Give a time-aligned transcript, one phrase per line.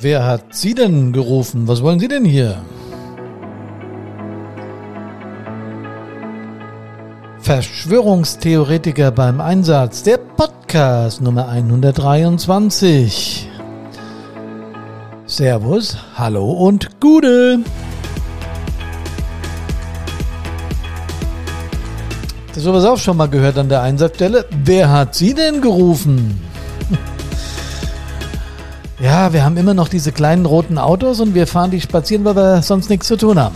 [0.00, 1.66] Wer hat Sie denn gerufen?
[1.66, 2.62] Was wollen Sie denn hier?
[7.40, 13.50] Verschwörungstheoretiker beim Einsatz, der Podcast Nummer 123.
[15.26, 17.58] Servus, hallo und Gude.
[22.54, 24.44] Das sowas auch schon mal gehört an der Einsatzstelle.
[24.62, 26.47] Wer hat Sie denn gerufen?
[29.00, 32.34] Ja, wir haben immer noch diese kleinen roten Autos und wir fahren die spazieren, weil
[32.34, 33.54] wir sonst nichts zu tun haben.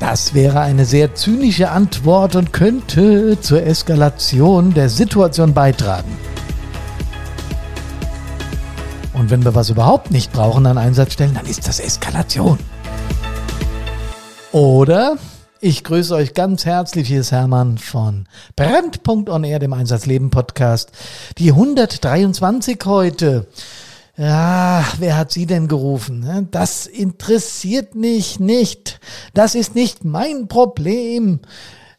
[0.00, 6.10] Das wäre eine sehr zynische Antwort und könnte zur Eskalation der Situation beitragen.
[9.12, 12.58] Und wenn wir was überhaupt nicht brauchen an Einsatzstellen, dann ist das Eskalation.
[14.50, 15.16] Oder
[15.60, 17.08] ich grüße euch ganz herzlich.
[17.08, 20.90] Hier ist Hermann von Brand.on dem Einsatzleben Podcast.
[21.36, 23.46] Die 123 heute.
[24.16, 26.48] Ja, wer hat sie denn gerufen?
[26.50, 29.00] Das interessiert mich nicht.
[29.34, 31.40] Das ist nicht mein Problem.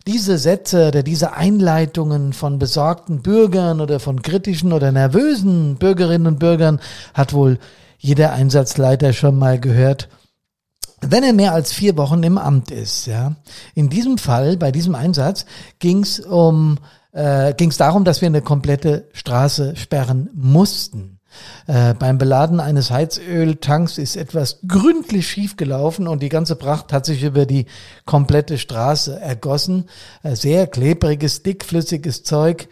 [0.07, 6.39] Diese Sätze oder diese Einleitungen von besorgten Bürgern oder von kritischen oder nervösen Bürgerinnen und
[6.39, 6.79] Bürgern
[7.13, 7.59] hat wohl
[7.99, 10.09] jeder Einsatzleiter schon mal gehört
[11.01, 13.07] wenn er mehr als vier Wochen im Amt ist.
[13.07, 13.35] Ja,
[13.75, 15.45] in diesem Fall, bei diesem Einsatz,
[15.79, 16.77] ging es um
[17.11, 21.19] äh, ging es darum, dass wir eine komplette Straße sperren mussten.
[21.67, 27.23] Äh, beim Beladen eines Heizöltanks ist etwas gründlich schiefgelaufen und die ganze Pracht hat sich
[27.23, 27.67] über die
[28.05, 29.85] komplette Straße ergossen.
[30.23, 32.67] Äh, sehr klebriges, dickflüssiges Zeug.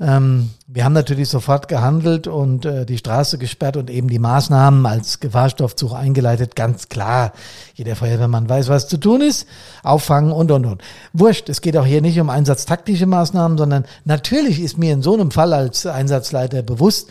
[0.00, 4.86] Ähm, wir haben natürlich sofort gehandelt und äh, die Straße gesperrt und eben die Maßnahmen
[4.86, 6.54] als Gefahrstoffzug eingeleitet.
[6.54, 7.32] Ganz klar,
[7.74, 9.46] jeder Feuerwehrmann weiß, was zu tun ist.
[9.82, 10.82] Auffangen und, und, und.
[11.12, 15.14] Wurscht, es geht auch hier nicht um einsatztaktische Maßnahmen, sondern natürlich ist mir in so
[15.14, 17.08] einem Fall als Einsatzleiter bewusst,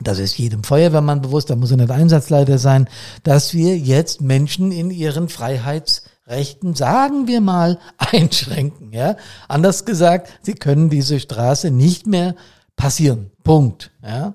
[0.00, 2.88] das ist jedem Feuerwehrmann bewusst, da muss er nicht Einsatzleiter sein,
[3.22, 8.92] dass wir jetzt Menschen in ihren Freiheits- Rechten, sagen wir mal, einschränken.
[8.92, 9.16] Ja?
[9.48, 12.34] Anders gesagt, sie können diese Straße nicht mehr
[12.76, 13.30] passieren.
[13.42, 13.90] Punkt.
[14.02, 14.34] Ja?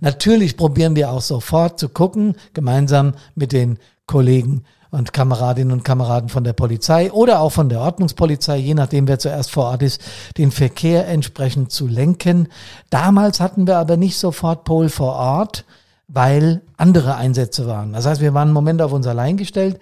[0.00, 6.28] Natürlich probieren wir auch sofort zu gucken, gemeinsam mit den Kollegen und Kameradinnen und Kameraden
[6.28, 10.00] von der Polizei oder auch von der Ordnungspolizei, je nachdem wer zuerst vor Ort ist,
[10.36, 12.48] den Verkehr entsprechend zu lenken.
[12.90, 15.64] Damals hatten wir aber nicht sofort Pol vor Ort,
[16.08, 17.92] weil andere Einsätze waren.
[17.92, 19.78] Das heißt, wir waren einen Moment auf uns allein gestellt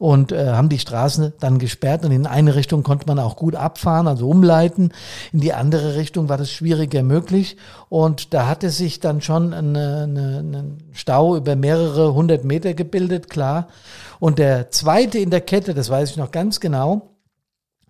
[0.00, 3.54] und äh, haben die Straßen dann gesperrt und in eine Richtung konnte man auch gut
[3.54, 4.94] abfahren, also umleiten.
[5.30, 7.58] In die andere Richtung war das schwieriger möglich
[7.90, 13.68] und da hatte sich dann schon ein eine, Stau über mehrere hundert Meter gebildet, klar.
[14.18, 17.10] Und der zweite in der Kette, das weiß ich noch ganz genau,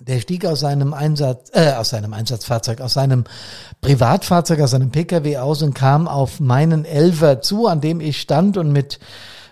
[0.00, 3.22] der stieg aus seinem Einsatz, äh, aus seinem Einsatzfahrzeug, aus seinem
[3.82, 8.56] Privatfahrzeug, aus seinem Pkw aus und kam auf meinen Elfer zu, an dem ich stand
[8.56, 8.98] und mit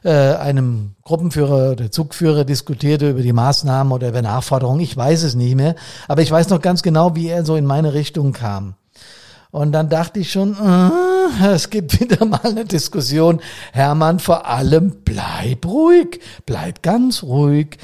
[0.05, 4.81] äh, einem Gruppenführer oder Zugführer diskutierte über die Maßnahmen oder über Nachforderungen.
[4.81, 5.75] Ich weiß es nicht mehr.
[6.07, 8.75] Aber ich weiß noch ganz genau, wie er so in meine Richtung kam.
[9.51, 13.41] Und dann dachte ich schon, äh, es gibt wieder mal eine Diskussion.
[13.73, 17.79] Hermann, vor allem bleib ruhig, bleib ganz ruhig.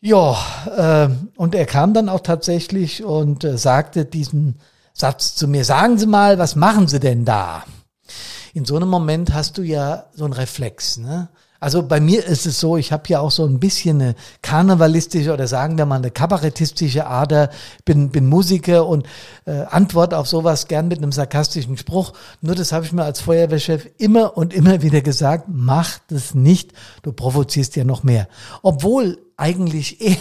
[0.00, 0.36] Ja,
[0.76, 4.56] äh, und er kam dann auch tatsächlich und äh, sagte diesen
[4.92, 7.64] Satz zu mir, sagen Sie mal, was machen Sie denn da?
[8.56, 11.28] In so einem Moment hast du ja so einen Reflex, ne?
[11.60, 15.32] Also bei mir ist es so, ich habe ja auch so ein bisschen eine karnevalistische
[15.32, 17.50] oder sagen wir mal eine kabarettistische Ader,
[17.84, 19.06] bin, bin Musiker und
[19.46, 22.12] äh, antwort auf sowas gern mit einem sarkastischen Spruch.
[22.40, 26.72] Nur das habe ich mir als Feuerwehrchef immer und immer wieder gesagt, mach das nicht,
[27.02, 28.28] du provozierst ja noch mehr.
[28.62, 30.16] Obwohl eigentlich er,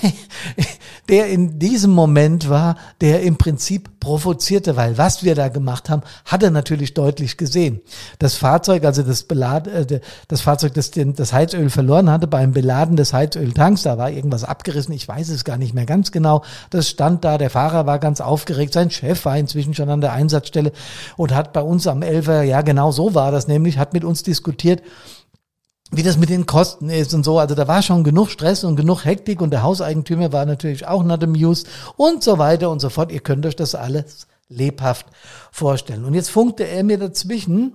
[1.08, 6.02] der in diesem Moment war, der im Prinzip provozierte, weil was wir da gemacht haben,
[6.26, 7.82] hat er natürlich deutlich gesehen.
[8.20, 12.52] Das Fahrzeug, also das Belad, äh, das Fahrzeug, das den, das Heizöl verloren hatte beim
[12.52, 16.44] Beladen des Heizöltanks, da war irgendwas abgerissen, ich weiß es gar nicht mehr ganz genau.
[16.70, 20.14] Das stand da, der Fahrer war ganz aufgeregt, sein Chef war inzwischen schon an der
[20.14, 20.72] Einsatzstelle
[21.16, 24.24] und hat bei uns am Elfer, ja genau so war das nämlich, hat mit uns
[24.24, 24.82] diskutiert,
[25.92, 27.40] wie das mit den Kosten ist und so.
[27.40, 31.04] Also da war schon genug Stress und genug Hektik und der Hauseigentümer war natürlich auch
[31.04, 33.12] not amused und so weiter und so fort.
[33.12, 35.08] Ihr könnt euch das alles lebhaft
[35.52, 36.06] vorstellen.
[36.06, 37.74] Und jetzt funkte er mir dazwischen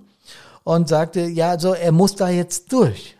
[0.63, 3.17] und sagte, ja, also er muss da jetzt durch.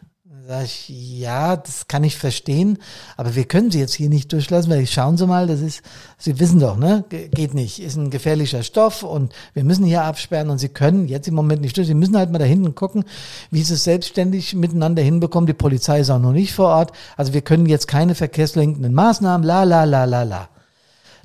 [0.52, 2.78] Sag ich, ja, das kann ich verstehen,
[3.16, 5.82] aber wir können sie jetzt hier nicht durchlassen, weil schauen Sie mal, das ist,
[6.18, 10.50] Sie wissen doch, ne, geht nicht, ist ein gefährlicher Stoff und wir müssen hier absperren
[10.50, 11.88] und Sie können jetzt im Moment nicht durch.
[11.88, 13.06] Sie müssen halt mal da hinten gucken,
[13.50, 15.48] wie Sie es selbstständig miteinander hinbekommen.
[15.48, 19.48] Die Polizei ist auch noch nicht vor Ort, also wir können jetzt keine verkehrslenkenden Maßnahmen,
[19.48, 20.50] la, la, la, la, la.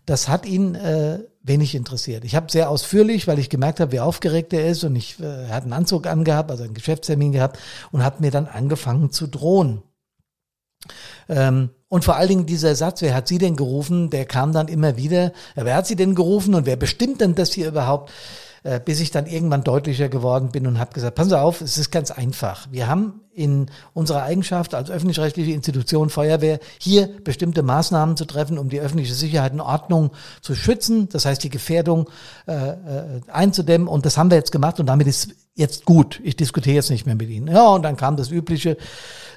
[0.07, 2.25] Das hat ihn äh, wenig interessiert.
[2.25, 5.49] Ich habe sehr ausführlich, weil ich gemerkt habe, wie aufgeregt er ist und ich äh,
[5.49, 7.59] hat einen Anzug angehabt, also einen Geschäftstermin gehabt
[7.93, 9.83] und habe mir dann angefangen zu drohen.
[11.29, 14.69] Ähm, und vor allen Dingen dieser Satz, wer hat sie denn gerufen, der kam dann
[14.69, 15.33] immer wieder.
[15.55, 18.13] Wer hat sie denn gerufen und wer bestimmt denn das hier überhaupt?
[18.67, 21.79] Äh, bis ich dann irgendwann deutlicher geworden bin und habe gesagt, passen Sie auf, es
[21.79, 22.67] ist ganz einfach.
[22.73, 28.69] Wir haben in unserer Eigenschaft als öffentlich-rechtliche Institution Feuerwehr hier bestimmte Maßnahmen zu treffen, um
[28.69, 30.11] die öffentliche Sicherheit und Ordnung
[30.41, 32.11] zu schützen, das heißt die Gefährdung
[32.49, 33.87] äh, äh, einzudämmen.
[33.87, 36.21] Und das haben wir jetzt gemacht und damit ist jetzt gut.
[36.23, 37.49] Ich diskutiere jetzt nicht mehr mit Ihnen.
[37.49, 38.77] Ja, und dann kam das übliche,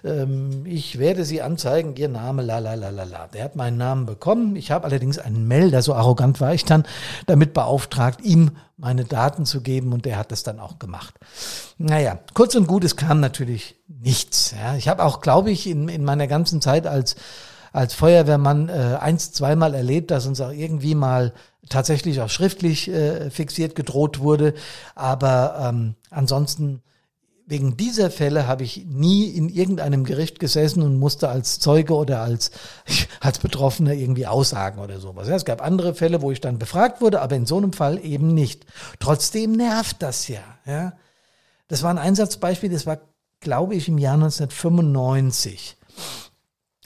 [0.03, 3.27] ähm, ich werde Sie anzeigen, Ihr Name, la la la la la.
[3.27, 4.55] Der hat meinen Namen bekommen.
[4.57, 6.83] Ich habe allerdings einen Melder, so arrogant war ich dann,
[7.25, 11.15] damit beauftragt, ihm meine Daten zu geben und der hat das dann auch gemacht.
[11.77, 14.53] Naja, kurz und gut, es kam natürlich nichts.
[14.57, 14.75] Ja.
[14.75, 17.15] Ich habe auch, glaube ich, in, in meiner ganzen Zeit als
[17.71, 21.33] als Feuerwehrmann äh, eins, zweimal erlebt, dass uns auch irgendwie mal
[21.67, 24.53] tatsächlich auch schriftlich äh, fixiert gedroht wurde.
[24.95, 26.81] Aber ähm, ansonsten
[27.49, 32.21] wegen dieser Fälle habe ich nie in irgendeinem Gericht gesessen und musste als Zeuge oder
[32.21, 32.51] als,
[33.19, 35.27] als Betroffener irgendwie aussagen oder sowas.
[35.27, 38.05] Ja, es gab andere Fälle, wo ich dann befragt wurde, aber in so einem Fall
[38.05, 38.67] eben nicht.
[38.99, 40.43] Trotzdem nervt das ja.
[40.67, 40.93] ja.
[41.67, 42.99] Das war ein Einsatzbeispiel, das war,
[43.39, 45.75] glaube ich, im Jahr 1995.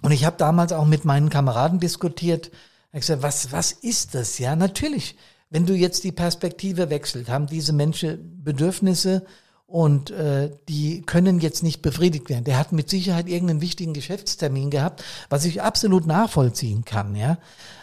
[0.02, 2.52] Und ich habe damals auch mit meinen Kameraden diskutiert.
[2.94, 4.40] Ich gesagt, was, was ist das?
[4.40, 5.16] Ja, natürlich.
[5.50, 9.26] Wenn du jetzt die Perspektive wechselt, haben diese Menschen Bedürfnisse,
[9.74, 12.44] und äh, die können jetzt nicht befriedigt werden.
[12.44, 17.40] Der hat mit Sicherheit irgendeinen wichtigen Geschäftstermin gehabt, was ich absolut nachvollziehen kann, ja.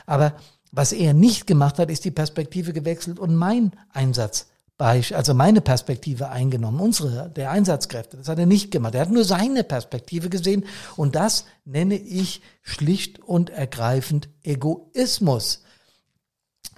[0.07, 0.37] Aber
[0.71, 4.47] was er nicht gemacht hat, ist die Perspektive gewechselt und mein Einsatz
[4.81, 8.17] also meine Perspektive eingenommen, unsere, der Einsatzkräfte.
[8.17, 8.95] Das hat er nicht gemacht.
[8.95, 10.65] Er hat nur seine Perspektive gesehen
[10.97, 15.63] und das nenne ich schlicht und ergreifend Egoismus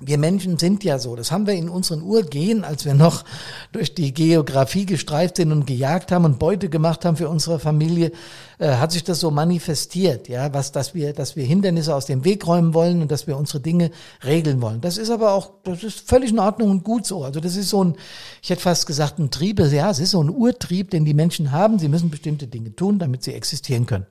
[0.07, 3.25] wir Menschen sind ja so, das haben wir in unseren Urgehen, als wir noch
[3.73, 8.13] durch die Geografie gestreift sind und gejagt haben und Beute gemacht haben für unsere Familie,
[8.59, 12.25] äh, hat sich das so manifestiert, ja, was, dass wir, dass wir Hindernisse aus dem
[12.25, 13.91] Weg räumen wollen und dass wir unsere Dinge
[14.25, 14.81] regeln wollen.
[14.81, 17.25] Das ist aber auch, das ist völlig in Ordnung und gut so.
[17.25, 17.97] Also das ist so ein,
[18.43, 21.53] ich hätte fast gesagt, ein Trieb, ja, es ist so ein Urtrieb, den die Menschen
[21.53, 21.79] haben.
[21.79, 24.07] Sie müssen bestimmte Dinge tun, damit sie existieren können.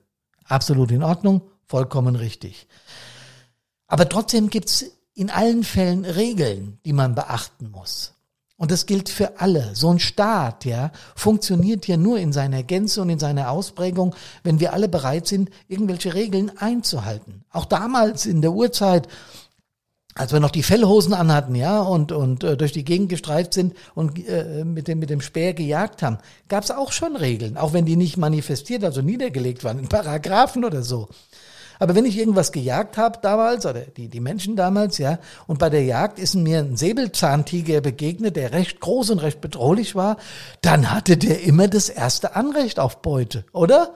[0.45, 2.67] Absolut in Ordnung, vollkommen richtig.
[3.87, 8.13] Aber trotzdem gibt's in allen Fällen Regeln, die man beachten muss.
[8.61, 9.71] Und das gilt für alle.
[9.73, 14.13] So ein Staat, ja, funktioniert ja nur in seiner Gänze und in seiner Ausprägung,
[14.43, 17.43] wenn wir alle bereit sind, irgendwelche Regeln einzuhalten.
[17.49, 19.07] Auch damals in der Urzeit,
[20.13, 23.73] als wir noch die Fellhosen anhatten, ja, und, und äh, durch die Gegend gestreift sind
[23.95, 27.73] und äh, mit, dem, mit dem Speer gejagt haben, gab es auch schon Regeln, auch
[27.73, 31.09] wenn die nicht manifestiert, also niedergelegt waren, in Paragraphen oder so.
[31.81, 35.17] Aber wenn ich irgendwas gejagt habe damals, oder die, die Menschen damals, ja,
[35.47, 39.95] und bei der Jagd ist mir ein Säbelzahntiger begegnet, der recht groß und recht bedrohlich
[39.95, 40.17] war,
[40.61, 43.95] dann hatte der immer das erste Anrecht auf Beute, oder?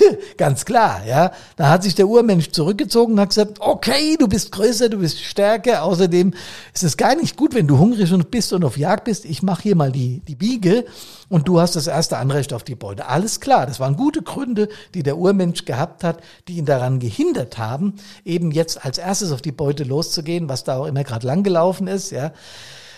[0.36, 1.32] Ganz klar, ja.
[1.56, 5.22] Da hat sich der Urmensch zurückgezogen und hat gesagt, okay, du bist größer, du bist
[5.22, 5.82] stärker.
[5.82, 6.34] Außerdem
[6.72, 9.24] ist es gar nicht gut, wenn du hungrig bist und auf Jagd bist.
[9.24, 10.84] Ich mache hier mal die, die Biege
[11.28, 13.06] und du hast das erste Anrecht auf die Beute.
[13.06, 17.58] Alles klar, das waren gute Gründe, die der Urmensch gehabt hat, die ihn daran gehindert
[17.58, 21.86] haben, eben jetzt als erstes auf die Beute loszugehen, was da auch immer gerade langgelaufen
[21.86, 22.32] ist, ja.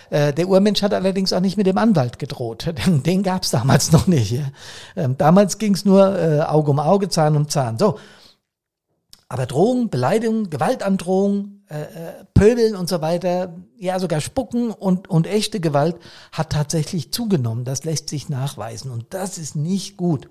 [0.09, 2.73] Äh, der Urmensch hat allerdings auch nicht mit dem Anwalt gedroht.
[2.85, 4.31] Den, den gab es damals noch nicht.
[4.31, 4.43] Ja.
[4.95, 7.77] Ähm, damals ging es nur äh, Auge um Auge, Zahn um Zahn.
[7.77, 7.99] So.
[9.27, 15.25] Aber Drohung, Beleidigung, Gewaltandrohung, äh, äh, Pöbeln und so weiter, ja sogar Spucken und, und
[15.25, 15.95] echte Gewalt
[16.31, 17.65] hat tatsächlich zugenommen.
[17.65, 20.29] Das lässt sich nachweisen und das ist nicht gut.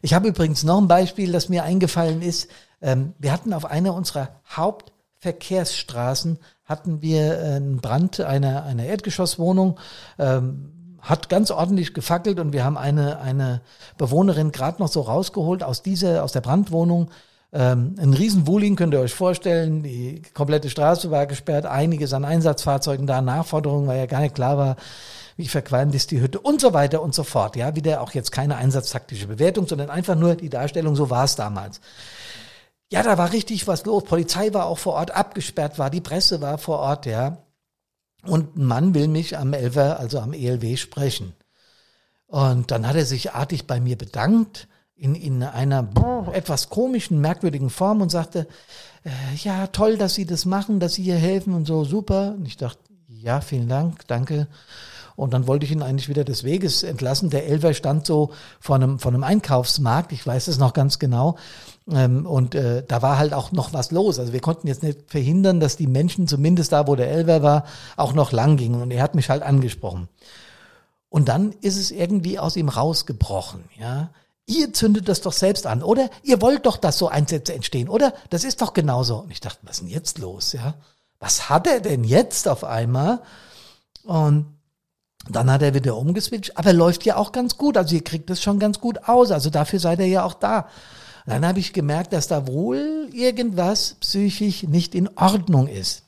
[0.00, 2.48] Ich habe übrigens noch ein Beispiel, das mir eingefallen ist.
[2.80, 4.40] Ähm, wir hatten auf einer unserer
[5.24, 9.78] Hauptverkehrsstraßen hatten wir einen Brand einer, einer Erdgeschosswohnung.
[10.18, 13.60] Ähm, hat ganz ordentlich gefackelt und wir haben eine, eine
[13.98, 17.10] Bewohnerin gerade noch so rausgeholt aus dieser, aus der Brandwohnung.
[17.52, 19.82] Ähm, ein Riesenwuling könnt ihr euch vorstellen.
[19.82, 24.56] Die komplette Straße war gesperrt, einiges an Einsatzfahrzeugen da, Nachforderungen, weil ja gar nicht klar
[24.56, 24.76] war,
[25.36, 27.56] wie verqualmt ist die Hütte und so weiter und so fort.
[27.56, 31.36] Ja, wieder auch jetzt keine einsatztaktische Bewertung, sondern einfach nur die Darstellung, so war es
[31.36, 31.82] damals.
[32.94, 34.04] Ja, da war richtig was los.
[34.04, 37.38] Polizei war auch vor Ort, abgesperrt war, die Presse war vor Ort, ja.
[38.22, 41.34] Und ein Mann will mich am Elfer, also am ELW, sprechen.
[42.26, 45.88] Und dann hat er sich artig bei mir bedankt, in, in einer
[46.32, 48.46] etwas komischen, merkwürdigen Form und sagte,
[49.04, 49.10] äh,
[49.42, 52.34] ja, toll, dass Sie das machen, dass Sie hier helfen und so, super.
[52.36, 54.46] Und ich dachte, ja, vielen Dank, danke.
[55.16, 57.30] Und dann wollte ich ihn eigentlich wieder des Weges entlassen.
[57.30, 61.36] Der Elfer stand so vor einem, vor einem Einkaufsmarkt, ich weiß es noch ganz genau.
[61.90, 64.18] Ähm, und äh, da war halt auch noch was los.
[64.18, 67.64] Also wir konnten jetzt nicht verhindern, dass die Menschen zumindest da, wo der Elver war,
[67.96, 68.80] auch noch lang gingen.
[68.80, 70.08] Und er hat mich halt angesprochen.
[71.10, 74.10] Und dann ist es irgendwie aus ihm rausgebrochen, ja.
[74.46, 76.10] Ihr zündet das doch selbst an, oder?
[76.22, 78.12] Ihr wollt doch, dass so Einsätze entstehen, oder?
[78.28, 79.20] Das ist doch genauso.
[79.20, 80.74] Und ich dachte, was ist denn jetzt los, ja?
[81.20, 83.22] Was hat er denn jetzt auf einmal?
[84.02, 84.46] Und
[85.30, 87.78] dann hat er wieder umgeswitcht, aber läuft ja auch ganz gut.
[87.78, 89.30] Also ihr kriegt das schon ganz gut aus.
[89.30, 90.68] Also dafür seid ihr ja auch da.
[91.26, 96.02] Dann habe ich gemerkt, dass da wohl irgendwas psychisch nicht in Ordnung ist.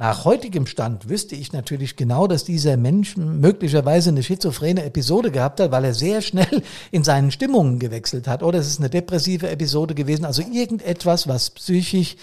[0.00, 5.60] Nach heutigem Stand wüsste ich natürlich genau, dass dieser Mensch möglicherweise eine schizophrene Episode gehabt
[5.60, 8.42] hat, weil er sehr schnell in seinen Stimmungen gewechselt hat.
[8.42, 12.16] Oder es ist eine depressive Episode gewesen, also irgendetwas, was psychisch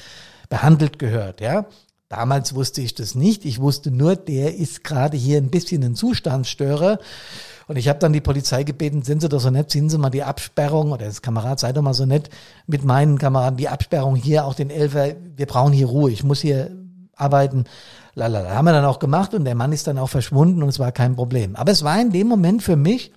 [0.50, 1.67] behandelt gehört, ja.
[2.10, 3.46] Damals wusste ich das nicht.
[3.46, 6.98] Ich wusste nur, der ist gerade hier ein bisschen ein Zustandsstörer.
[7.67, 10.09] Und ich habe dann die Polizei gebeten, sind Sie doch so nett, ziehen Sie mal
[10.09, 12.29] die Absperrung, oder das Kamerad, sei doch mal so nett,
[12.65, 16.39] mit meinen Kameraden die Absperrung hier, auch den Elfer, wir brauchen hier Ruhe, ich muss
[16.39, 16.71] hier
[17.15, 17.65] arbeiten.
[18.13, 18.55] Lalala.
[18.55, 20.91] Haben wir dann auch gemacht und der Mann ist dann auch verschwunden und es war
[20.91, 21.55] kein Problem.
[21.55, 23.12] Aber es war in dem Moment für mich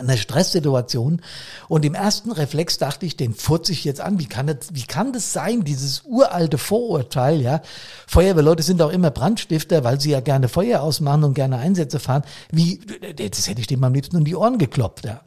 [0.00, 1.20] eine Stresssituation
[1.68, 4.18] und im ersten Reflex dachte ich, den furze ich jetzt an.
[4.18, 7.62] Wie kann das, wie kann das sein, dieses uralte Vorurteil, ja?
[8.06, 12.22] Feuerwehrleute sind auch immer Brandstifter, weil sie ja gerne Feuer ausmachen und gerne Einsätze fahren.
[12.50, 12.80] Wie,
[13.16, 15.20] das hätte ich dem am liebsten um die Ohren geklopft, ja.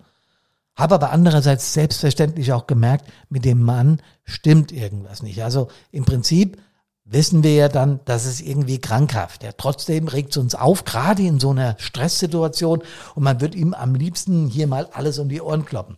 [0.76, 5.44] Habe aber andererseits selbstverständlich auch gemerkt, mit dem Mann stimmt irgendwas nicht.
[5.44, 6.58] Also im Prinzip
[7.06, 9.44] wissen wir ja dann, dass es irgendwie krankhaft.
[9.44, 12.84] Ja, trotzdem regt es uns auf, gerade in so einer Stresssituation
[13.16, 15.98] und man wird ihm am liebsten hier mal alles um die Ohren kloppen.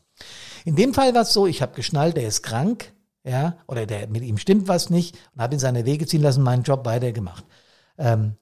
[0.65, 2.93] In dem Fall war es so, ich habe geschnallt, der ist krank,
[3.23, 6.43] ja, oder der mit ihm stimmt was nicht und habe ihn seine Wege ziehen lassen,
[6.43, 7.45] meinen Job weitergemacht.
[7.97, 8.35] Ähm,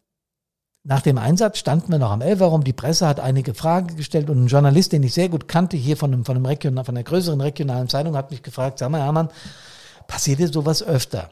[0.86, 2.66] nach dem Einsatz standen wir noch am Elferraum.
[2.66, 5.96] Die Presse hat einige Fragen gestellt und ein Journalist, den ich sehr gut kannte, hier
[5.96, 9.02] von einem, von einem regional, von einer größeren regionalen Zeitung, hat mich gefragt, sag mal,
[9.02, 9.30] Hermann,
[10.08, 11.32] passiert dir sowas öfter?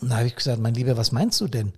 [0.00, 1.72] Und da habe ich gesagt, mein Lieber, was meinst du denn?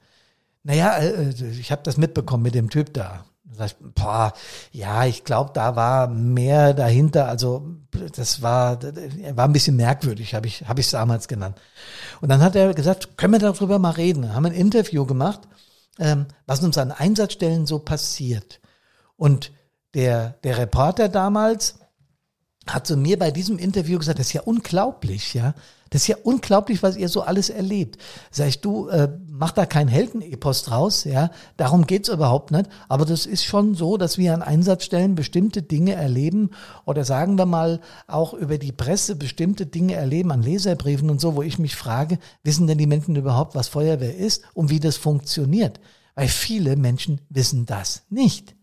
[0.63, 3.25] Naja, äh, äh ich habe das mitbekommen mit dem Typ da.
[3.57, 4.33] Da ich, boah,
[4.71, 7.29] ja, ich glaube, da war mehr dahinter.
[7.29, 7.77] Also
[8.15, 11.61] das war, war ein bisschen merkwürdig, habe ich, habe ich damals genannt.
[12.21, 14.35] Und dann hat er gesagt, können wir darüber mal reden?
[14.35, 15.41] Haben ein Interview gemacht,
[15.99, 18.61] ähm, was uns an Einsatzstellen so passiert.
[19.17, 19.53] Und
[19.95, 21.79] der, der Reporter damals
[22.67, 25.55] hat zu mir bei diesem Interview gesagt, das ist ja unglaublich, ja.
[25.93, 27.99] Das ist ja unglaublich, was ihr so alles erlebt.
[28.31, 31.31] Sag ich, du, äh, mach da kein Heldenepos draus, ja.
[31.59, 32.71] Darum geht's überhaupt nicht.
[32.89, 36.49] Aber das ist schon so, dass wir an Einsatzstellen bestimmte Dinge erleben
[36.87, 41.37] oder sagen wir mal auch über die Presse bestimmte Dinge erleben an Leserbriefen und so,
[41.37, 44.97] wo ich mich frage, wissen denn die Menschen überhaupt, was Feuerwehr ist und wie das
[44.97, 45.79] funktioniert?
[46.15, 48.57] Weil viele Menschen wissen das nicht.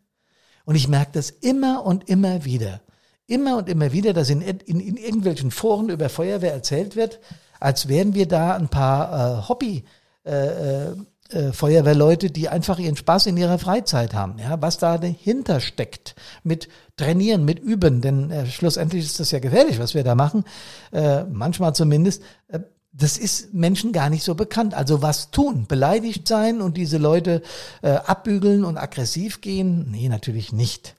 [0.66, 2.82] Und ich merke das immer und immer wieder
[3.30, 7.20] immer und immer wieder, dass in, in, in irgendwelchen Foren über Feuerwehr erzählt wird,
[7.60, 9.84] als wären wir da ein paar äh, Hobby
[10.26, 10.96] äh, äh,
[11.32, 14.40] äh, Feuerwehrleute, die einfach ihren Spaß in ihrer Freizeit haben.
[14.40, 19.40] Ja, was da dahinter steckt mit Trainieren, mit Üben, denn äh, schlussendlich ist das ja
[19.40, 20.44] gefährlich, was wir da machen,
[20.92, 22.24] äh, manchmal zumindest.
[22.48, 24.74] Äh, das ist Menschen gar nicht so bekannt.
[24.74, 25.68] Also was tun?
[25.68, 27.44] Beleidigt sein und diese Leute
[27.84, 29.92] äh, abbügeln und aggressiv gehen?
[29.92, 30.96] Nee, natürlich nicht.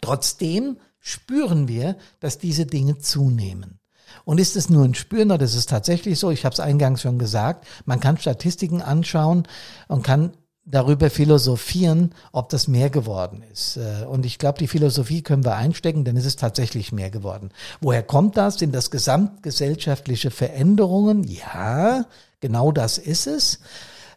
[0.00, 3.78] Trotzdem spüren wir, dass diese Dinge zunehmen.
[4.24, 6.30] Und ist es nur ein Spüren oder ist es tatsächlich so?
[6.30, 7.66] Ich habe es eingangs schon gesagt.
[7.84, 9.46] Man kann Statistiken anschauen
[9.86, 10.32] und kann
[10.64, 13.76] darüber philosophieren, ob das mehr geworden ist.
[13.76, 17.50] Äh, und ich glaube, die Philosophie können wir einstecken, denn es ist tatsächlich mehr geworden.
[17.82, 18.58] Woher kommt das?
[18.58, 21.22] Sind das gesamtgesellschaftliche Veränderungen?
[21.24, 22.06] Ja,
[22.40, 23.60] genau das ist es.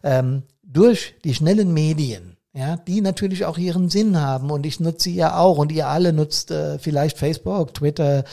[0.02, 5.04] Ähm, durch die schnellen Medien ja, die natürlich auch ihren Sinn haben und ich nutze
[5.04, 8.24] sie ja auch und ihr alle nutzt äh, vielleicht Facebook, Twitter,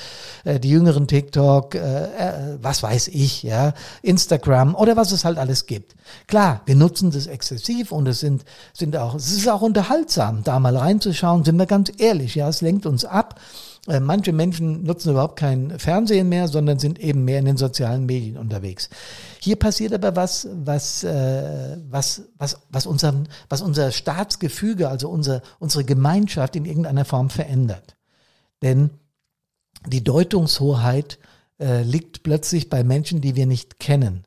[0.46, 5.38] äh, die jüngeren TikTok, äh, äh, was weiß ich, ja, Instagram oder was es halt
[5.38, 5.96] alles gibt.
[6.26, 10.60] Klar, wir nutzen das exzessiv und es sind, sind auch, es ist auch unterhaltsam, da
[10.60, 13.40] mal reinzuschauen, sind wir ganz ehrlich, ja, es lenkt uns ab
[13.88, 18.06] äh, manche Menschen nutzen überhaupt kein Fernsehen mehr, sondern sind eben mehr in den sozialen
[18.06, 18.90] Medien unterwegs.
[19.46, 23.14] Hier passiert aber was, was, äh, was, was, was, unser,
[23.48, 27.96] was unser Staatsgefüge, also unser, unsere Gemeinschaft in irgendeiner Form verändert.
[28.64, 28.90] Denn
[29.86, 31.20] die Deutungshoheit
[31.60, 34.25] äh, liegt plötzlich bei Menschen, die wir nicht kennen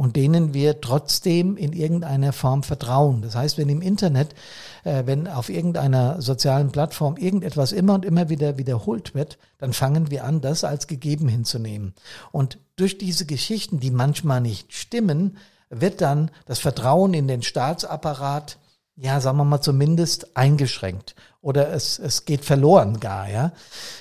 [0.00, 3.20] und denen wir trotzdem in irgendeiner Form vertrauen.
[3.20, 4.34] Das heißt, wenn im Internet,
[4.82, 10.10] äh, wenn auf irgendeiner sozialen Plattform irgendetwas immer und immer wieder wiederholt wird, dann fangen
[10.10, 11.92] wir an, das als gegeben hinzunehmen.
[12.32, 15.36] Und durch diese Geschichten, die manchmal nicht stimmen,
[15.68, 18.56] wird dann das Vertrauen in den Staatsapparat,
[18.96, 23.52] ja, sagen wir mal zumindest eingeschränkt oder es, es geht verloren gar, ja.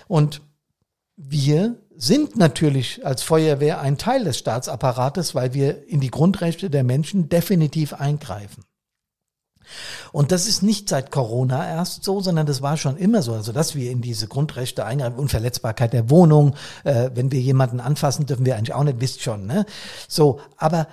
[0.08, 0.40] Und
[1.18, 6.86] wir sind natürlich als Feuerwehr ein Teil des Staatsapparates, weil wir in die Grundrechte der
[6.86, 8.64] Menschen definitiv eingreifen.
[10.14, 13.34] Und das ist nicht seit Corona erst so, sondern das war schon immer so.
[13.34, 18.26] Also, dass wir in diese Grundrechte eingreifen, Unverletzbarkeit der Wohnung, äh, wenn wir jemanden anfassen,
[18.26, 19.66] dürfen wir eigentlich auch nicht, wisst schon, ne?
[20.08, 20.88] So, aber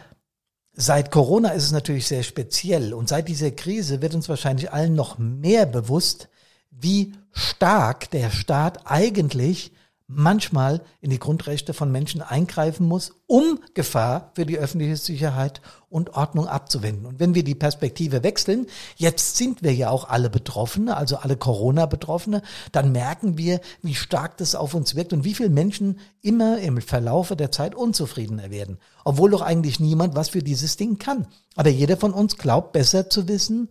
[0.78, 4.94] Seit Corona ist es natürlich sehr speziell und seit dieser Krise wird uns wahrscheinlich allen
[4.94, 6.28] noch mehr bewusst,
[6.70, 9.72] wie stark der Staat eigentlich
[10.08, 16.14] manchmal in die Grundrechte von Menschen eingreifen muss, um Gefahr für die öffentliche Sicherheit und
[16.14, 17.06] Ordnung abzuwenden.
[17.06, 21.36] Und wenn wir die Perspektive wechseln, jetzt sind wir ja auch alle Betroffene, also alle
[21.36, 26.58] Corona-Betroffene, dann merken wir, wie stark das auf uns wirkt und wie viele Menschen immer
[26.58, 28.78] im Verlaufe der Zeit unzufriedener werden.
[29.04, 31.26] Obwohl doch eigentlich niemand was für dieses Ding kann.
[31.56, 33.70] Aber jeder von uns glaubt besser zu wissen,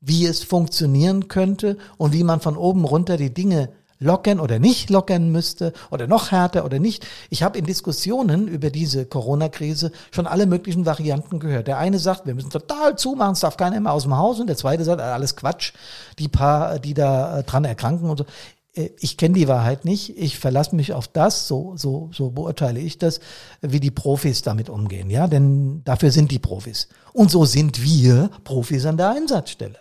[0.00, 3.70] wie es funktionieren könnte und wie man von oben runter die Dinge
[4.00, 7.06] lockern oder nicht lockern müsste oder noch härter oder nicht.
[7.30, 11.66] Ich habe in Diskussionen über diese Corona-Krise schon alle möglichen Varianten gehört.
[11.66, 14.46] Der eine sagt, wir müssen total zumachen, es darf keiner mehr aus dem Haus und
[14.46, 15.72] der zweite sagt, alles Quatsch,
[16.18, 18.26] die paar, die da äh, dran erkranken und so.
[18.74, 20.16] Äh, ich kenne die Wahrheit nicht.
[20.16, 23.20] Ich verlasse mich auf das, so, so, so beurteile ich das,
[23.60, 25.10] wie die Profis damit umgehen.
[25.10, 26.88] Ja, denn dafür sind die Profis.
[27.12, 29.78] Und so sind wir Profis an der Einsatzstelle.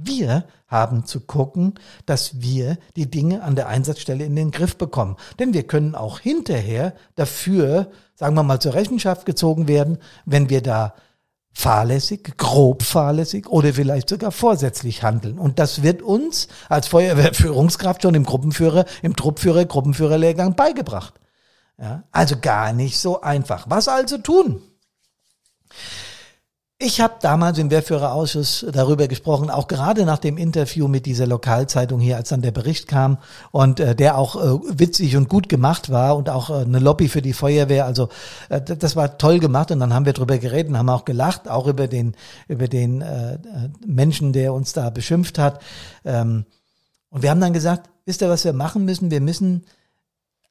[0.00, 1.74] Wir haben zu gucken,
[2.06, 5.16] dass wir die Dinge an der Einsatzstelle in den Griff bekommen.
[5.38, 10.62] Denn wir können auch hinterher dafür, sagen wir mal, zur Rechenschaft gezogen werden, wenn wir
[10.62, 10.94] da
[11.52, 15.38] fahrlässig, grob fahrlässig oder vielleicht sogar vorsätzlich handeln.
[15.38, 21.14] Und das wird uns als Feuerwehrführungskraft schon im Gruppenführer, im Truppführer, Gruppenführerlehrgang beigebracht.
[21.80, 23.66] Ja, also gar nicht so einfach.
[23.68, 24.62] Was also tun?
[26.80, 31.98] Ich habe damals im Wehrführerausschuss darüber gesprochen, auch gerade nach dem Interview mit dieser Lokalzeitung
[31.98, 33.18] hier, als dann der Bericht kam
[33.50, 37.08] und äh, der auch äh, witzig und gut gemacht war und auch äh, eine Lobby
[37.08, 37.84] für die Feuerwehr.
[37.84, 38.10] Also
[38.48, 41.48] äh, das war toll gemacht und dann haben wir drüber geredet und haben auch gelacht,
[41.48, 42.14] auch über den
[42.46, 43.40] über den äh,
[43.84, 45.60] Menschen, der uns da beschimpft hat.
[46.04, 46.46] Ähm,
[47.10, 49.10] und wir haben dann gesagt, wisst ihr, was wir machen müssen?
[49.10, 49.64] Wir müssen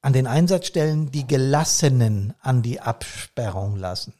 [0.01, 4.13] an den Einsatzstellen die Gelassenen an die Absperrung lassen.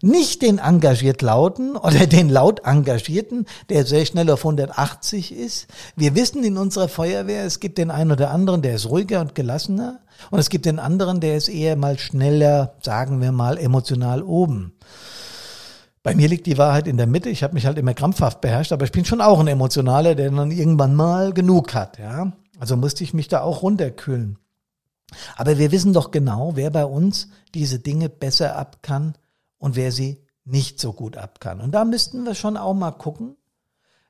[0.00, 5.66] Nicht den engagiert Lauten oder den laut Engagierten, der sehr schnell auf 180 ist.
[5.96, 9.34] Wir wissen in unserer Feuerwehr, es gibt den einen oder anderen, der ist ruhiger und
[9.34, 10.00] gelassener.
[10.30, 14.72] Und es gibt den anderen, der ist eher mal schneller, sagen wir mal, emotional oben.
[16.04, 17.28] Bei mir liegt die Wahrheit in der Mitte.
[17.28, 20.30] Ich habe mich halt immer krampfhaft beherrscht, aber ich bin schon auch ein Emotionaler, der
[20.30, 21.98] dann irgendwann mal genug hat.
[21.98, 24.38] Ja, also musste ich mich da auch runterkühlen.
[25.36, 29.14] Aber wir wissen doch genau, wer bei uns diese Dinge besser ab kann
[29.58, 31.60] und wer sie nicht so gut ab kann.
[31.60, 33.36] Und da müssten wir schon auch mal gucken,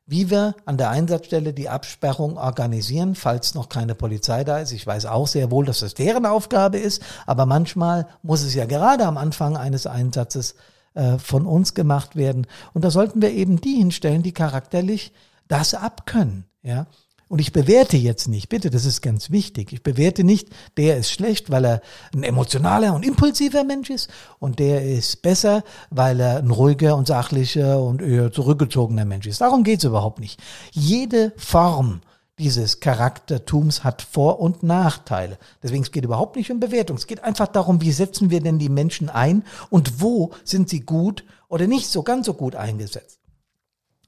[0.07, 4.73] wie wir an der Einsatzstelle die Absperrung organisieren, falls noch keine Polizei da ist.
[4.73, 8.65] Ich weiß auch sehr wohl, dass das deren Aufgabe ist, aber manchmal muss es ja
[8.65, 10.55] gerade am Anfang eines Einsatzes
[10.95, 12.47] äh, von uns gemacht werden.
[12.73, 15.13] Und da sollten wir eben die hinstellen, die charakterlich
[15.47, 16.47] das abkönnen.
[16.63, 16.87] Ja,
[17.29, 19.73] und ich bewerte jetzt nicht, bitte, das ist ganz wichtig.
[19.73, 21.83] Ich bewerte nicht, der ist schlecht, weil er
[22.15, 27.07] ein emotionaler und impulsiver Mensch ist und der ist besser, weil er ein ruhiger und
[27.07, 29.41] sachlicher und eher zurückgezogener Mensch ist.
[29.41, 30.41] Darum geht's überhaupt nicht.
[30.73, 32.01] Jede Form
[32.39, 35.39] dieses Charaktertums hat Vor- und Nachteile.
[35.63, 36.97] Deswegen es geht überhaupt nicht um Bewertung.
[36.97, 40.81] Es geht einfach darum, wie setzen wir denn die Menschen ein und wo sind sie
[40.81, 43.19] gut oder nicht so ganz so gut eingesetzt.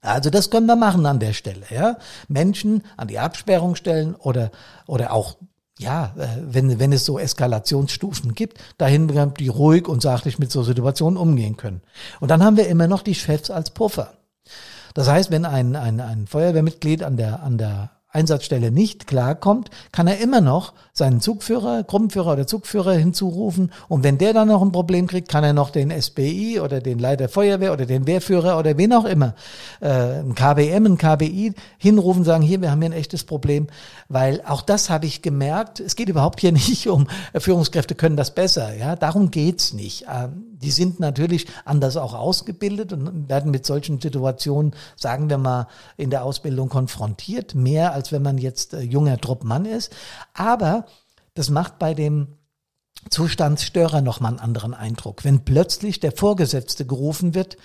[0.03, 1.97] Also das können wir machen an der Stelle, ja.
[2.29, 4.51] Menschen an die Absperrung stellen oder,
[4.87, 5.37] oder auch,
[5.79, 9.09] ja, äh, wenn, wenn es so Eskalationsstufen gibt, dahin,
[9.39, 11.83] die ruhig und sachlich mit so Situationen umgehen können.
[12.19, 14.15] Und dann haben wir immer noch die Chefs als Puffer.
[14.95, 20.07] Das heißt, wenn ein, ein, ein Feuerwehrmitglied an der, an der Einsatzstelle nicht klarkommt, kann
[20.07, 23.73] er immer noch seinen Zugführer, Gruppenführer oder Zugführer hinzurufen.
[23.88, 26.99] Und wenn der dann noch ein Problem kriegt, kann er noch den SBI oder den
[26.99, 29.35] Leiter Feuerwehr oder den Wehrführer oder wen auch immer,
[29.81, 33.68] äh, ein KBM, ein KBI hinrufen, sagen, hier, wir haben hier ein echtes Problem.
[34.09, 38.35] Weil auch das habe ich gemerkt, es geht überhaupt hier nicht um Führungskräfte können das
[38.35, 38.75] besser.
[38.77, 40.07] Ja, darum geht's nicht.
[40.12, 45.68] Ähm, die sind natürlich anders auch ausgebildet und werden mit solchen Situationen, sagen wir mal,
[45.96, 49.93] in der Ausbildung konfrontiert, mehr als wenn man jetzt äh, junger Truppmann ist.
[50.35, 50.87] Aber
[51.35, 52.37] das macht bei dem
[53.09, 55.25] Zustandsstörer nochmal einen anderen Eindruck.
[55.25, 57.57] Wenn plötzlich der Vorgesetzte gerufen wird,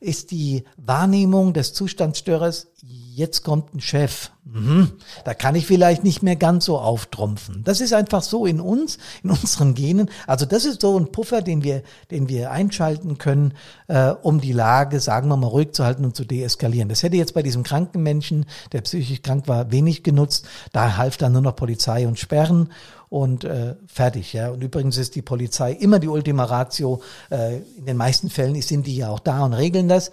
[0.00, 2.68] ist die Wahrnehmung des Zustandsstörers,
[3.14, 4.30] jetzt kommt ein Chef.
[4.44, 4.92] Mhm.
[5.24, 7.62] Da kann ich vielleicht nicht mehr ganz so auftrumpfen.
[7.64, 10.10] Das ist einfach so in uns, in unseren Genen.
[10.26, 13.54] Also das ist so ein Puffer, den wir, den wir einschalten können,
[13.88, 16.88] äh, um die Lage, sagen wir mal, ruhig zu halten und zu deeskalieren.
[16.88, 20.46] Das hätte jetzt bei diesem kranken Menschen, der psychisch krank war, wenig genutzt.
[20.72, 22.70] Da half dann nur noch Polizei und Sperren.
[23.12, 24.32] Und äh, fertig.
[24.32, 24.48] Ja.
[24.48, 27.02] Und übrigens ist die Polizei immer die Ultima Ratio.
[27.30, 30.10] Äh, in den meisten Fällen sind die ja auch da und regeln das.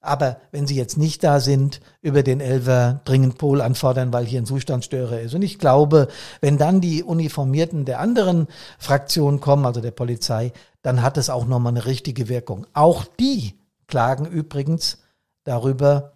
[0.00, 4.40] Aber wenn sie jetzt nicht da sind, über den Elver dringend Pol anfordern, weil hier
[4.40, 5.34] ein Zustandsstörer ist.
[5.34, 6.08] Und ich glaube,
[6.40, 8.48] wenn dann die Uniformierten der anderen
[8.80, 12.66] Fraktionen kommen, also der Polizei, dann hat es auch nochmal eine richtige Wirkung.
[12.72, 13.54] Auch die
[13.86, 14.98] klagen übrigens
[15.44, 16.14] darüber,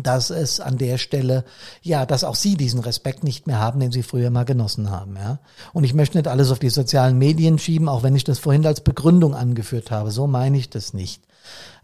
[0.00, 1.44] dass es an der Stelle,
[1.82, 5.16] ja, dass auch sie diesen Respekt nicht mehr haben, den sie früher mal genossen haben,
[5.16, 5.40] ja.
[5.72, 8.66] Und ich möchte nicht alles auf die sozialen Medien schieben, auch wenn ich das vorhin
[8.66, 10.10] als Begründung angeführt habe.
[10.10, 11.22] So meine ich das nicht.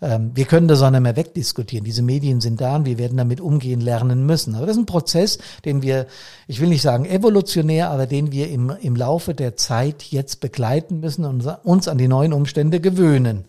[0.03, 1.85] Ähm, wir können das auch nicht mehr wegdiskutieren.
[1.85, 4.55] Diese Medien sind da und wir werden damit umgehen lernen müssen.
[4.55, 6.07] Aber das ist ein Prozess, den wir,
[6.47, 11.01] ich will nicht sagen evolutionär, aber den wir im, im Laufe der Zeit jetzt begleiten
[11.01, 13.47] müssen und uns an die neuen Umstände gewöhnen.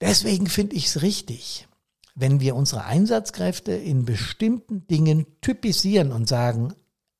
[0.00, 1.68] Deswegen finde ich es richtig,
[2.14, 6.74] wenn wir unsere Einsatzkräfte in bestimmten Dingen typisieren und sagen,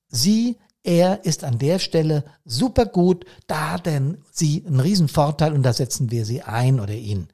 [0.07, 5.53] sie, er ist an der Stelle super gut, da hat denn sie einen riesen Vorteil
[5.53, 7.27] und da setzen wir sie ein oder ihn.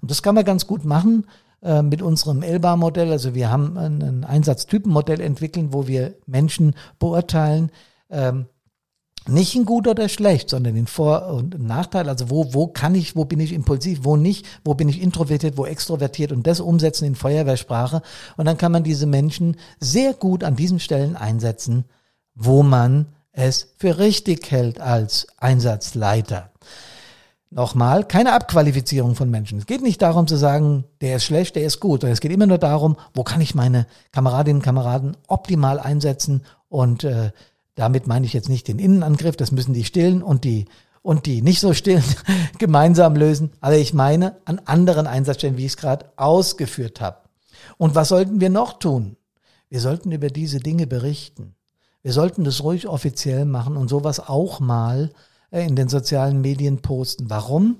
[0.00, 1.26] Und das kann man ganz gut machen
[1.62, 3.10] äh, mit unserem Elba-Modell.
[3.10, 7.70] Also wir haben ein, ein Einsatztypenmodell entwickelt, wo wir Menschen beurteilen,
[8.10, 8.46] ähm,
[9.28, 12.08] nicht in gut oder schlecht, sondern in Vor- und Nachteil.
[12.08, 15.56] Also wo, wo kann ich, wo bin ich impulsiv, wo nicht, wo bin ich introvertiert,
[15.56, 18.02] wo extrovertiert und das umsetzen in Feuerwehrsprache.
[18.36, 21.84] Und dann kann man diese Menschen sehr gut an diesen Stellen einsetzen,
[22.34, 26.50] wo man es für richtig hält als Einsatzleiter.
[27.50, 29.58] Nochmal, keine Abqualifizierung von Menschen.
[29.58, 32.32] Es geht nicht darum zu sagen, der ist schlecht, der ist gut, sondern es geht
[32.32, 37.30] immer nur darum, wo kann ich meine Kameradinnen und Kameraden optimal einsetzen und äh,
[37.76, 40.64] damit meine ich jetzt nicht den Innenangriff, das müssen die stillen und die
[41.02, 42.02] und die nicht so stillen
[42.58, 43.52] gemeinsam lösen.
[43.60, 47.18] Aber ich meine an anderen Einsatzstellen, wie ich es gerade ausgeführt habe.
[47.78, 49.16] Und was sollten wir noch tun?
[49.68, 51.54] Wir sollten über diese Dinge berichten.
[52.02, 55.10] Wir sollten das ruhig offiziell machen und sowas auch mal
[55.50, 57.30] äh, in den sozialen Medien posten.
[57.30, 57.76] Warum?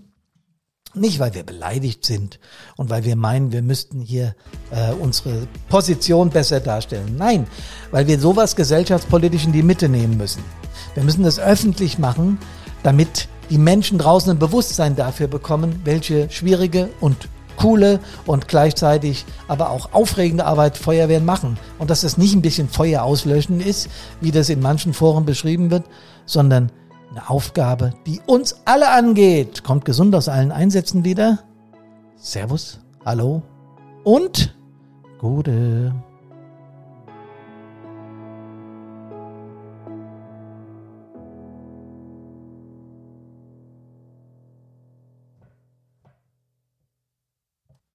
[0.96, 2.40] Nicht, weil wir beleidigt sind
[2.76, 4.34] und weil wir meinen, wir müssten hier
[4.70, 7.16] äh, unsere Position besser darstellen.
[7.18, 7.46] Nein,
[7.90, 10.42] weil wir sowas gesellschaftspolitisch in die Mitte nehmen müssen.
[10.94, 12.38] Wir müssen das öffentlich machen,
[12.82, 17.28] damit die Menschen draußen ein Bewusstsein dafür bekommen, welche schwierige und
[17.58, 21.58] coole und gleichzeitig aber auch aufregende Arbeit Feuerwehren machen.
[21.78, 23.88] Und dass das nicht ein bisschen Feuer auslöschen ist,
[24.22, 25.84] wie das in manchen Foren beschrieben wird,
[26.24, 26.72] sondern
[27.10, 29.64] eine Aufgabe, die uns alle angeht.
[29.64, 31.40] Kommt gesund aus allen Einsätzen wieder.
[32.16, 33.42] Servus, hallo
[34.04, 34.56] und
[35.18, 35.92] gute.